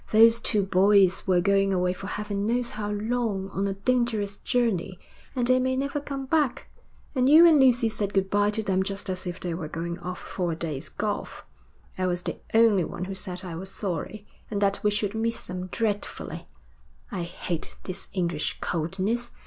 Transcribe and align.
Those 0.11 0.39
two 0.39 0.63
boys 0.63 1.27
were 1.27 1.41
going 1.41 1.71
away 1.71 1.93
for 1.93 2.07
heaven 2.07 2.47
knows 2.47 2.71
how 2.71 2.89
long 2.89 3.51
on 3.51 3.67
a 3.67 3.73
dangerous 3.73 4.37
journey, 4.37 4.97
and 5.35 5.45
they 5.45 5.59
may 5.59 5.75
never 5.75 5.99
come 5.99 6.25
back, 6.25 6.67
and 7.13 7.29
you 7.29 7.45
and 7.45 7.59
Lucy 7.59 7.87
said 7.87 8.11
good 8.11 8.27
bye 8.31 8.49
to 8.49 8.63
them 8.63 8.81
just 8.81 9.11
as 9.11 9.27
if 9.27 9.39
they 9.39 9.53
were 9.53 9.67
going 9.67 9.99
off 9.99 10.17
for 10.17 10.51
a 10.53 10.55
day's 10.55 10.89
golf. 10.89 11.45
I 11.99 12.07
was 12.07 12.23
the 12.23 12.39
only 12.51 12.83
one 12.83 13.05
who 13.05 13.13
said 13.13 13.43
I 13.45 13.53
was 13.53 13.69
sorry, 13.69 14.25
and 14.49 14.59
that 14.59 14.79
we 14.81 14.89
should 14.89 15.13
miss 15.13 15.45
them 15.45 15.67
dreadfully. 15.67 16.47
I 17.11 17.21
hate 17.21 17.75
this 17.83 18.07
English 18.11 18.57
coldness. 18.59 19.29